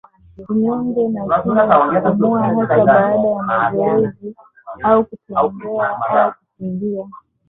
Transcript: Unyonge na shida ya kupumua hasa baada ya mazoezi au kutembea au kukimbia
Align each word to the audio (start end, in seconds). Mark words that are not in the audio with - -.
Unyonge 0.49 1.03
na 1.13 1.37
shida 1.43 1.61
ya 1.93 2.01
kupumua 2.01 2.41
hasa 2.43 2.85
baada 2.85 3.15
ya 3.27 3.43
mazoezi 3.43 4.35
au 4.83 5.05
kutembea 5.05 5.85
au 5.85 6.33
kukimbia 6.33 7.05